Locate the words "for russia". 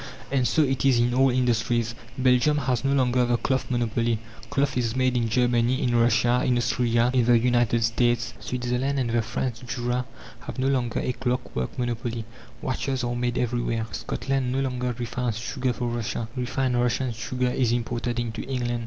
15.71-16.27